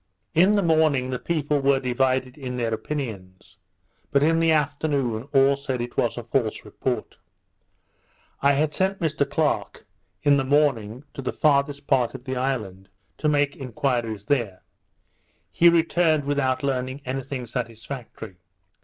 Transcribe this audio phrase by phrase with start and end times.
[0.33, 3.57] In the morning, the people were divided in their opinions;
[4.11, 7.17] but in the afternoon, all said it was a false report.
[8.41, 9.85] I had sent Mr Clerke,
[10.23, 14.63] in the morning, to the farthest part of the island, to make enquiries there;
[15.51, 18.37] he returned without learning any thing satisfactory.